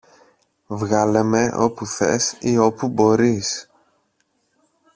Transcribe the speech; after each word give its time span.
Βγάλε 0.67 1.23
με 1.23 1.53
όπου 1.55 1.85
θες 1.85 2.35
ή 2.39 2.57
όπου 2.57 2.87
μπορείς 2.87 3.69